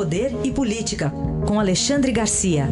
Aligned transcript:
Poder 0.00 0.30
e 0.42 0.50
Política, 0.50 1.12
com 1.46 1.60
Alexandre 1.60 2.10
Garcia. 2.10 2.64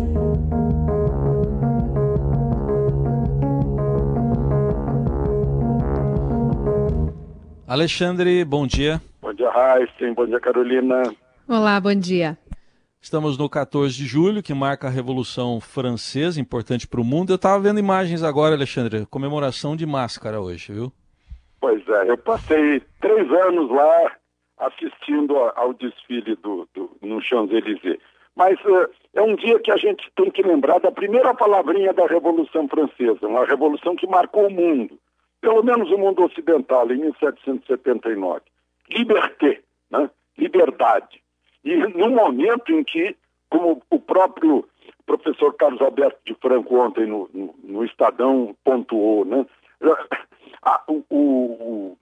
Alexandre, 7.66 8.42
bom 8.46 8.66
dia. 8.66 8.98
Bom 9.20 9.34
dia, 9.34 9.50
Raíssen. 9.50 10.14
Bom 10.14 10.24
dia, 10.24 10.40
Carolina. 10.40 11.02
Olá, 11.46 11.78
bom 11.78 11.94
dia. 11.94 12.38
Estamos 12.98 13.36
no 13.36 13.46
14 13.46 13.94
de 13.94 14.06
julho, 14.06 14.42
que 14.42 14.54
marca 14.54 14.86
a 14.86 14.90
Revolução 14.90 15.60
Francesa, 15.60 16.40
importante 16.40 16.88
para 16.88 17.02
o 17.02 17.04
mundo. 17.04 17.30
Eu 17.30 17.36
estava 17.36 17.60
vendo 17.60 17.78
imagens 17.78 18.22
agora, 18.22 18.54
Alexandre, 18.54 19.04
comemoração 19.04 19.76
de 19.76 19.84
máscara 19.84 20.40
hoje, 20.40 20.72
viu? 20.72 20.90
Pois 21.60 21.86
é, 21.86 22.10
eu 22.10 22.16
passei 22.16 22.82
três 22.98 23.30
anos 23.30 23.70
lá 23.70 24.16
assistindo 24.58 25.36
ao 25.36 25.72
desfile 25.74 26.36
do, 26.36 26.68
do 26.74 26.90
no 27.02 27.20
Champs-Élysées. 27.20 27.98
Mas 28.34 28.58
uh, 28.64 28.88
é 29.14 29.22
um 29.22 29.34
dia 29.34 29.58
que 29.58 29.70
a 29.70 29.76
gente 29.76 30.10
tem 30.14 30.30
que 30.30 30.42
lembrar 30.42 30.78
da 30.78 30.92
primeira 30.92 31.34
palavrinha 31.34 31.92
da 31.92 32.06
Revolução 32.06 32.68
Francesa, 32.68 33.26
uma 33.26 33.44
revolução 33.44 33.96
que 33.96 34.06
marcou 34.06 34.46
o 34.46 34.50
mundo, 34.50 34.98
pelo 35.40 35.62
menos 35.62 35.90
o 35.90 35.98
mundo 35.98 36.24
ocidental, 36.24 36.90
em 36.92 36.98
1779. 36.98 38.42
Liberté, 38.90 39.60
né? 39.90 40.08
liberdade. 40.36 41.20
E 41.64 41.76
no 41.76 42.10
momento 42.10 42.72
em 42.72 42.84
que, 42.84 43.16
como 43.50 43.82
o 43.90 43.98
próprio 43.98 44.64
professor 45.04 45.54
Carlos 45.54 45.80
Alberto 45.80 46.18
de 46.24 46.34
Franco 46.34 46.76
ontem 46.76 47.06
no, 47.06 47.28
no, 47.32 47.54
no 47.64 47.84
Estadão 47.84 48.54
pontuou, 48.62 49.24
né? 49.24 49.44
A, 50.62 50.82
o, 50.88 51.04
o, 51.08 51.98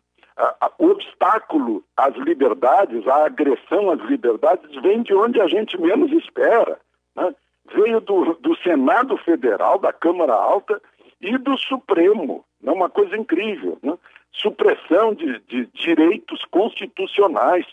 o 0.78 0.90
obstáculo 0.90 1.84
às 1.96 2.14
liberdades, 2.16 3.06
a 3.06 3.26
agressão 3.26 3.90
às 3.90 4.00
liberdades, 4.02 4.70
vem 4.82 5.02
de 5.02 5.14
onde 5.14 5.40
a 5.40 5.46
gente 5.46 5.80
menos 5.80 6.10
espera. 6.12 6.78
Né? 7.14 7.34
Veio 7.74 8.00
do, 8.00 8.34
do 8.34 8.56
Senado 8.58 9.16
Federal, 9.18 9.78
da 9.78 9.92
Câmara 9.92 10.34
Alta 10.34 10.80
e 11.20 11.36
do 11.38 11.56
Supremo. 11.56 12.44
É 12.64 12.70
uma 12.70 12.88
coisa 12.88 13.16
incrível. 13.16 13.78
Né? 13.82 13.96
Supressão 14.32 15.14
de, 15.14 15.40
de 15.40 15.66
direitos 15.66 16.44
constitucionais 16.50 17.66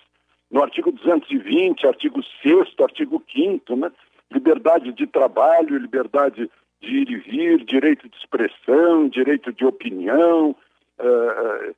no 0.50 0.62
artigo 0.62 0.92
220, 0.92 1.88
artigo 1.88 2.22
6 2.42 2.76
artigo 2.80 3.24
5 3.32 3.76
né? 3.76 3.92
liberdade 4.32 4.92
de 4.92 5.08
trabalho, 5.08 5.78
liberdade 5.78 6.50
de 6.82 6.96
ir 6.98 7.10
e 7.10 7.18
vir, 7.18 7.66
direito 7.66 8.10
de 8.10 8.18
expressão, 8.18 9.08
direito 9.08 9.52
de 9.54 9.66
opinião. 9.66 10.56
É, 11.00 11.74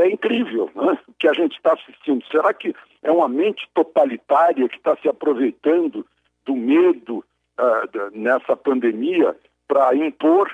é 0.00 0.10
incrível 0.10 0.70
né? 0.74 0.98
o 1.08 1.12
que 1.18 1.28
a 1.28 1.32
gente 1.32 1.56
está 1.56 1.72
assistindo. 1.72 2.24
Será 2.26 2.52
que 2.52 2.74
é 3.02 3.10
uma 3.10 3.28
mente 3.28 3.68
totalitária 3.74 4.68
que 4.68 4.76
está 4.76 4.96
se 4.96 5.08
aproveitando 5.08 6.06
do 6.44 6.54
medo 6.54 7.18
uh, 7.18 8.10
nessa 8.12 8.56
pandemia 8.56 9.36
para 9.66 9.94
impor 9.96 10.48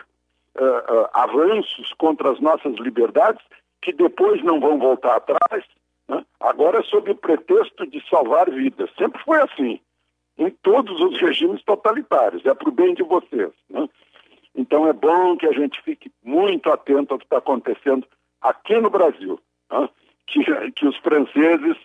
uh, 0.56 0.62
uh, 0.64 1.08
avanços 1.12 1.92
contra 1.94 2.30
as 2.30 2.40
nossas 2.40 2.74
liberdades 2.76 3.44
que 3.80 3.92
depois 3.92 4.42
não 4.42 4.60
vão 4.60 4.78
voltar 4.78 5.16
atrás? 5.16 5.64
Né? 6.08 6.24
Agora 6.40 6.80
é 6.80 6.82
sob 6.82 7.10
o 7.10 7.16
pretexto 7.16 7.86
de 7.86 8.02
salvar 8.08 8.50
vidas. 8.50 8.90
Sempre 8.96 9.22
foi 9.22 9.40
assim, 9.42 9.80
em 10.38 10.50
todos 10.62 11.00
os 11.00 11.20
regimes 11.20 11.62
totalitários. 11.64 12.44
É 12.46 12.54
para 12.54 12.68
o 12.68 12.72
bem 12.72 12.94
de 12.94 13.02
vocês. 13.02 13.50
Né? 13.68 13.88
Então 14.54 14.86
é 14.86 14.92
bom 14.92 15.36
que 15.36 15.46
a 15.46 15.52
gente 15.52 15.80
fique 15.82 16.10
muito 16.22 16.70
atento 16.70 17.12
ao 17.14 17.18
que 17.18 17.24
está 17.24 17.38
acontecendo 17.38 18.06
aqui 18.42 18.78
no 18.80 18.90
Brasil. 18.90 19.40
Né? 19.70 19.88
Que, 20.26 20.70
que 20.72 20.86
os 20.86 20.96
franceses, 20.98 21.76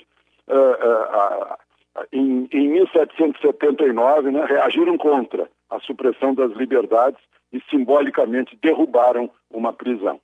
uh, 0.47 0.53
uh, 0.53 1.53
uh, 1.53 2.08
em, 2.11 2.47
em 2.52 2.69
1779, 2.69 4.31
né, 4.31 4.45
reagiram 4.45 4.97
contra 4.97 5.50
a 5.69 5.80
supressão 5.80 6.33
das 6.33 6.52
liberdades 6.53 7.19
e 7.52 7.61
simbolicamente 7.69 8.57
derrubaram 8.62 9.29
uma 9.50 9.73
prisão. 9.73 10.19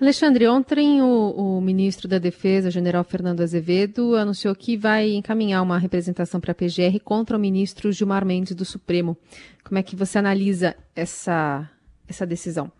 Alexandre, 0.00 0.48
ontem 0.48 1.02
o, 1.02 1.30
o, 1.36 1.60
ministro 1.60 2.08
da 2.08 2.18
Defesa, 2.18 2.70
general 2.70 3.04
Fernando 3.04 3.42
Azevedo, 3.42 4.16
anunciou 4.16 4.54
que 4.54 4.74
vai 4.74 5.10
encaminhar 5.10 5.62
uma 5.62 5.76
representação 5.76 6.40
para 6.40 6.52
a 6.52 6.54
PGR 6.54 6.98
contra 7.04 7.36
o 7.36 7.40
ministro 7.40 7.92
Gilmar 7.92 8.24
Mendes 8.24 8.54
do 8.54 8.64
Supremo. 8.64 9.14
Como 9.62 9.78
é 9.78 9.82
que 9.82 9.94
você 9.94 10.18
analisa 10.18 10.74
essa, 10.96 11.70
essa 12.08 12.26
decisão? 12.26 12.72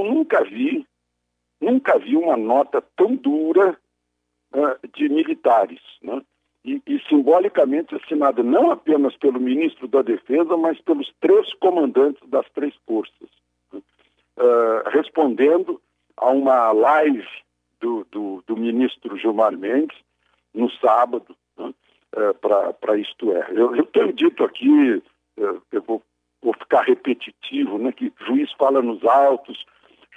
Eu 0.00 0.04
nunca 0.04 0.42
vi, 0.44 0.86
nunca 1.60 1.98
vi 1.98 2.16
uma 2.16 2.36
nota 2.36 2.82
tão 2.96 3.14
dura 3.14 3.78
uh, 4.54 4.88
de 4.94 5.08
militares, 5.08 5.80
né? 6.02 6.22
E, 6.62 6.82
e, 6.86 7.00
simbolicamente 7.08 7.94
assinada 7.94 8.42
não 8.42 8.70
apenas 8.70 9.16
pelo 9.16 9.40
ministro 9.40 9.88
da 9.88 10.02
Defesa, 10.02 10.58
mas 10.58 10.78
pelos 10.82 11.10
três 11.18 11.54
comandantes 11.54 12.22
das 12.28 12.46
três 12.50 12.74
forças, 12.86 13.30
uh, 13.72 14.88
respondendo 14.90 15.80
a 16.18 16.28
uma 16.30 16.70
live 16.72 17.26
do, 17.80 18.06
do, 18.10 18.44
do 18.46 18.56
ministro 18.58 19.16
Gilmar 19.16 19.56
Mendes 19.56 19.96
no 20.52 20.70
sábado, 20.72 21.34
né, 21.56 21.72
é, 22.14 22.32
para 22.34 22.98
isto 22.98 23.32
é. 23.32 23.46
Eu, 23.52 23.74
eu, 23.74 23.86
tenho 23.86 24.12
dito 24.12 24.44
aqui, 24.44 25.02
é, 25.38 25.42
eu 25.72 25.82
vou, 25.82 26.02
vou 26.42 26.52
ficar 26.52 26.82
repetitivo, 26.82 27.78
né, 27.78 27.90
que 27.92 28.12
juiz 28.26 28.52
fala 28.52 28.82
nos 28.82 29.02
autos, 29.04 29.64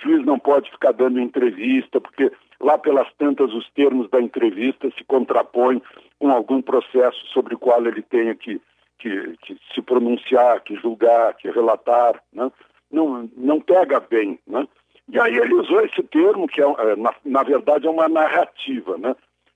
juiz 0.01 0.25
não 0.25 0.39
pode 0.39 0.69
ficar 0.71 0.91
dando 0.91 1.19
entrevista, 1.19 1.99
porque 2.01 2.31
lá 2.59 2.77
pelas 2.77 3.11
tantas 3.17 3.53
os 3.53 3.69
termos 3.71 4.09
da 4.09 4.21
entrevista 4.21 4.89
se 4.97 5.03
contrapõem 5.03 5.81
com 6.19 6.31
algum 6.31 6.61
processo 6.61 7.25
sobre 7.27 7.55
o 7.55 7.59
qual 7.59 7.85
ele 7.85 8.01
tenha 8.01 8.33
que, 8.35 8.61
que, 8.99 9.35
que 9.41 9.57
se 9.73 9.81
pronunciar, 9.81 10.61
que 10.61 10.75
julgar, 10.75 11.33
que 11.35 11.49
relatar. 11.49 12.21
Né? 12.31 12.51
Não, 12.91 13.29
não 13.35 13.59
pega 13.59 13.99
bem. 13.99 14.39
Né? 14.47 14.67
E 15.09 15.19
aí 15.19 15.35
ele 15.35 15.53
usou 15.53 15.81
esse 15.81 16.01
termo, 16.03 16.47
que 16.47 16.61
é, 16.61 16.65
é, 16.65 16.95
na, 16.95 17.13
na 17.25 17.43
verdade 17.43 17.87
é 17.87 17.89
uma 17.89 18.07
narrativa, 18.07 18.97
né? 18.97 19.15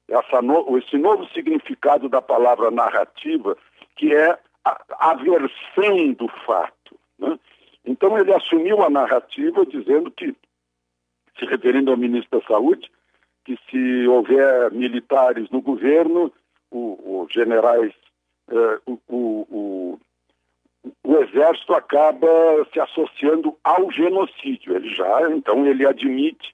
Essa 0.09 0.41
no, 0.41 0.77
esse 0.77 0.97
novo 0.97 1.25
significado 1.33 2.07
da 2.07 2.21
palavra 2.21 2.71
narrativa, 2.71 3.57
que 3.97 4.13
é 4.13 4.37
a, 4.63 4.81
a 4.99 5.13
versão 5.15 6.13
do 6.13 6.27
fato. 6.45 6.97
Né? 7.19 7.37
Então 7.87 8.17
ele 8.19 8.33
assumiu 8.33 8.83
a 8.83 8.89
narrativa 8.89 9.65
dizendo 9.65 10.11
que, 10.11 10.35
se 11.39 11.45
referindo 11.45 11.89
ao 11.89 11.97
ministro 11.97 12.39
da 12.39 12.45
Saúde, 12.45 12.91
que 13.45 13.57
se 13.71 14.07
houver 14.07 14.71
militares 14.71 15.49
no 15.49 15.61
governo, 15.61 16.31
os 16.69 17.31
generais, 17.31 17.93
eh, 18.51 18.79
o, 18.85 18.99
o, 19.07 19.99
o 21.01 21.17
exército 21.19 21.73
acaba 21.73 22.27
se 22.73 22.79
associando 22.81 23.57
ao 23.63 23.89
genocídio. 23.89 24.75
Ele 24.75 24.93
já, 24.93 25.31
então, 25.31 25.65
ele 25.65 25.87
admite 25.87 26.53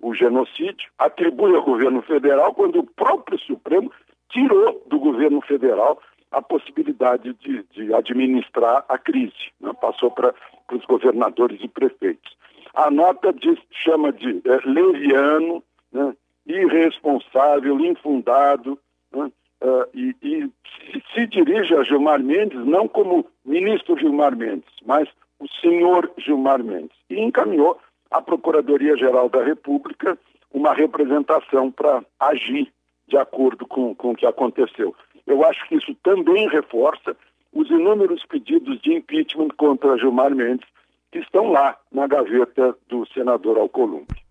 o 0.00 0.12
genocídio, 0.12 0.90
atribui 0.98 1.54
ao 1.54 1.62
governo 1.62 2.02
federal, 2.02 2.52
quando 2.54 2.80
o 2.80 2.86
próprio 2.86 3.38
Supremo 3.38 3.92
tirou 4.28 4.82
do 4.88 4.98
governo 4.98 5.40
federal 5.42 6.02
a 6.32 6.40
possibilidade 6.40 7.34
de, 7.34 7.62
de 7.70 7.94
administrar 7.94 8.84
a 8.88 8.98
crise, 8.98 9.52
né? 9.60 9.72
passou 9.80 10.10
para 10.10 10.34
os 10.72 10.84
governadores 10.86 11.60
e 11.62 11.68
prefeitos. 11.68 12.36
A 12.74 12.90
nota 12.90 13.32
diz, 13.32 13.58
chama 13.70 14.12
de 14.12 14.40
é, 14.44 14.60
leviano, 14.64 15.62
né? 15.92 16.14
irresponsável, 16.46 17.78
infundado, 17.80 18.78
né? 19.12 19.30
uh, 19.62 19.88
e, 19.94 20.16
e 20.22 20.50
se, 20.90 21.02
se 21.14 21.26
dirige 21.26 21.74
a 21.74 21.82
Gilmar 21.82 22.20
Mendes 22.20 22.64
não 22.64 22.88
como 22.88 23.26
ministro 23.44 23.98
Gilmar 23.98 24.34
Mendes, 24.34 24.72
mas 24.84 25.08
o 25.38 25.46
senhor 25.60 26.10
Gilmar 26.16 26.62
Mendes. 26.62 26.96
E 27.10 27.20
encaminhou 27.20 27.78
à 28.10 28.22
Procuradoria-Geral 28.22 29.28
da 29.28 29.42
República 29.44 30.18
uma 30.52 30.72
representação 30.72 31.70
para 31.70 32.02
agir 32.18 32.72
de 33.08 33.16
acordo 33.16 33.66
com, 33.66 33.94
com 33.94 34.12
o 34.12 34.16
que 34.16 34.26
aconteceu. 34.26 34.94
Eu 35.26 35.44
acho 35.44 35.66
que 35.68 35.76
isso 35.76 35.94
também 36.02 36.48
reforça 36.48 37.16
os 37.52 37.68
inúmeros 37.70 38.24
pedidos 38.26 38.80
de 38.80 38.94
impeachment 38.94 39.48
contra 39.56 39.98
Gilmar 39.98 40.34
Mendes 40.34 40.66
que 41.10 41.18
estão 41.18 41.52
lá 41.52 41.76
na 41.92 42.06
gaveta 42.06 42.74
do 42.88 43.06
senador 43.12 43.58
Alcolumbre. 43.58 44.22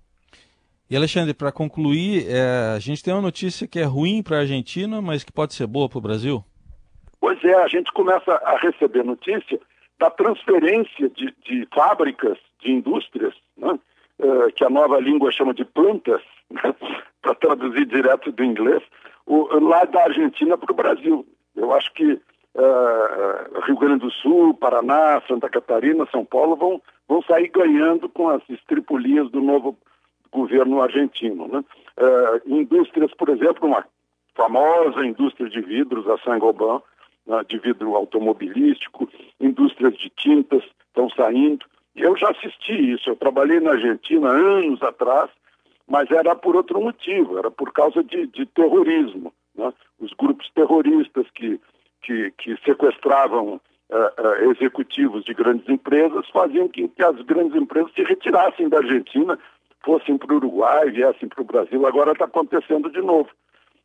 E 0.90 0.96
Alexandre, 0.96 1.34
para 1.34 1.52
concluir, 1.52 2.26
é, 2.28 2.74
a 2.76 2.80
gente 2.80 3.04
tem 3.04 3.14
uma 3.14 3.22
notícia 3.22 3.68
que 3.68 3.80
é 3.80 3.84
ruim 3.84 4.22
para 4.22 4.38
a 4.38 4.40
Argentina, 4.42 5.02
mas 5.02 5.24
que 5.24 5.32
pode 5.32 5.54
ser 5.54 5.68
boa 5.68 5.88
para 5.88 6.00
o 6.00 6.02
Brasil? 6.02 6.44
Pois 7.22 7.42
é, 7.46 7.54
a 7.54 7.68
gente 7.68 7.92
começa 7.94 8.34
a 8.44 8.58
receber 8.58 9.04
notícia 9.06 9.60
da 10.00 10.10
transferência 10.10 11.08
de, 11.10 11.34
de 11.46 11.68
fábricas, 11.74 12.38
de 12.60 12.72
indústrias, 12.72 13.34
né, 13.56 13.80
é, 14.20 14.52
que 14.52 14.66
a 14.66 14.70
nova 14.70 15.00
língua 15.00 15.32
chama 15.32 15.54
de 15.54 15.64
plantas, 15.64 16.22
né, 16.50 16.76
para 17.22 17.36
traduzir 17.36 17.86
direto 17.86 18.32
do 18.32 18.44
inglês, 18.44 18.82
o, 19.26 19.60
lá 19.60 19.84
da 19.86 20.04
Argentina 20.04 20.58
para 20.58 20.72
o 20.72 20.76
Brasil. 20.76 21.26
Eu 21.56 21.74
acho 21.74 21.94
que 21.94 22.14
uh, 22.14 23.62
Rio 23.66 23.78
Grande 23.78 24.06
do 24.06 24.12
Sul, 24.12 24.54
Paraná, 24.54 25.22
Santa 25.28 25.50
Catarina, 25.50 26.08
São 26.12 26.26
Paulo 26.26 26.56
vão, 26.56 26.82
vão 27.08 27.22
sair 27.24 27.50
ganhando 27.50 28.10
com 28.10 28.30
as 28.30 28.42
estripulias 28.50 29.30
do 29.32 29.42
novo 29.42 29.78
governo 30.32 30.82
argentino. 30.82 31.48
Né? 31.48 31.64
Uh, 31.98 32.60
indústrias, 32.60 33.14
por 33.14 33.30
exemplo, 33.30 33.68
uma 33.68 33.86
famosa 34.36 35.06
indústria 35.06 35.50
de 35.50 35.62
vidros, 35.62 36.08
a 36.08 36.18
Saint-Gobain, 36.20 36.82
né, 37.28 37.44
de 37.48 37.60
vidro 37.60 37.96
automobilístico, 37.96 39.10
indústrias 39.40 39.96
de 39.98 40.10
tintas 40.10 40.64
estão 40.88 41.10
saindo. 41.10 41.66
Eu 41.96 42.16
já 42.16 42.30
assisti 42.30 42.94
isso, 42.94 43.10
eu 43.10 43.16
trabalhei 43.16 43.60
na 43.60 43.72
Argentina 43.72 44.30
anos 44.30 44.82
atrás, 44.82 45.30
mas 45.92 46.10
era 46.10 46.34
por 46.34 46.56
outro 46.56 46.80
motivo, 46.82 47.38
era 47.38 47.52
por 47.52 47.74
causa 47.74 48.02
de, 48.02 48.26
de 48.28 48.46
terrorismo. 48.46 49.34
Né? 49.54 49.74
Os 50.00 50.14
grupos 50.14 50.50
terroristas 50.56 51.26
que, 51.36 51.60
que, 52.02 52.32
que 52.38 52.56
sequestravam 52.64 53.56
uh, 53.56 53.60
uh, 53.60 54.52
executivos 54.52 55.26
de 55.26 55.34
grandes 55.34 55.68
empresas 55.68 56.30
faziam 56.30 56.70
que, 56.70 56.88
que 56.88 57.04
as 57.04 57.22
grandes 57.24 57.62
empresas 57.62 57.92
se 57.94 58.04
retirassem 58.04 58.70
da 58.70 58.78
Argentina, 58.78 59.38
fossem 59.84 60.18
para 60.18 60.34
o 60.34 60.38
Uruguai, 60.38 60.90
viessem 60.92 61.28
para 61.28 61.42
o 61.42 61.46
Brasil. 61.46 61.86
Agora 61.86 62.14
está 62.14 62.24
acontecendo 62.24 62.90
de 62.90 63.02
novo. 63.02 63.30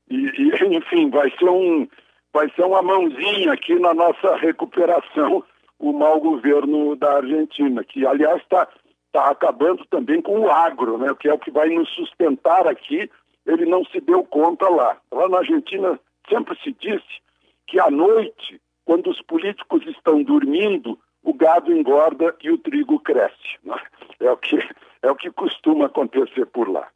E, 0.09 0.15
e, 0.17 0.77
enfim, 0.77 1.11
vai 1.11 1.29
ser, 1.37 1.49
um, 1.49 1.89
vai 2.33 2.49
ser 2.51 2.63
uma 2.63 2.83
mãozinha 2.83 3.53
aqui 3.53 3.75
na 3.81 3.93
nossa 3.93 4.37
recuperação 4.37 5.43
o 5.81 5.93
mau 5.93 6.21
governo 6.21 6.95
da 6.95 7.17
Argentina, 7.17 7.83
que, 7.83 8.07
aliás, 8.07 8.41
está 8.43 8.69
tá 9.17 9.31
acabando 9.31 9.85
também 9.87 10.21
com 10.21 10.41
o 10.41 10.51
agro, 10.51 10.99
né, 10.99 11.15
que 11.19 11.29
é 11.29 11.33
o 11.33 11.39
que 11.39 11.51
vai 11.51 11.69
nos 11.69 11.89
sustentar 11.91 12.67
aqui. 12.67 13.11
Ele 13.47 13.65
não 13.65 13.85
se 13.85 14.01
deu 14.01 14.25
conta 14.25 14.69
lá. 14.69 14.97
Lá 15.11 15.29
na 15.29 15.39
Argentina 15.39 15.99
sempre 16.29 16.59
se 16.63 16.73
disse 16.73 17.23
que 17.67 17.81
à 17.81 17.91
noite, 17.91 18.61
quando 18.85 19.09
os 19.09 19.21
políticos 19.23 19.87
estão 19.87 20.23
dormindo, 20.23 20.99
o 21.23 21.33
gado 21.33 21.73
engorda 21.73 22.35
e 22.43 22.51
o 22.51 22.59
trigo 22.59 23.01
cresce. 23.01 23.59
Né? 23.65 23.77
É, 24.21 24.31
o 24.31 24.37
que, 24.37 24.59
é 25.03 25.11
o 25.11 25.17
que 25.17 25.31
costuma 25.31 25.87
acontecer 25.87 26.47
por 26.47 26.69
lá. 26.69 26.89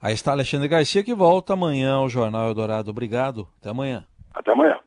Aí 0.00 0.12
está 0.12 0.32
Alexandre 0.32 0.68
Garcia 0.68 1.02
que 1.02 1.14
volta 1.14 1.54
amanhã 1.54 1.94
ao 1.94 2.08
Jornal 2.08 2.48
Eldorado. 2.48 2.90
Obrigado. 2.90 3.48
Até 3.58 3.70
amanhã. 3.70 4.04
Até 4.34 4.52
amanhã. 4.52 4.78